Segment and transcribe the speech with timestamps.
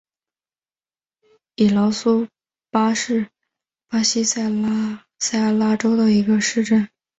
[1.53, 2.27] 伊劳苏
[2.71, 3.29] 巴是
[3.87, 6.89] 巴西塞阿拉州的一个市镇。